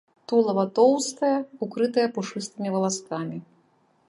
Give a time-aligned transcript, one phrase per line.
[0.31, 1.35] Тулава тоўстае,
[1.67, 3.37] укрытае пушыстымі валаскамі.